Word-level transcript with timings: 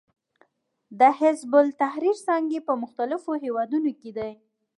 د 0.99 1.01
حزب 1.19 1.51
التحریر 1.63 2.17
څانګې 2.27 2.59
په 2.67 2.73
مختلفو 2.83 3.31
هېوادونو 3.43 3.89
کې 3.99 4.11
دي. 4.17 4.31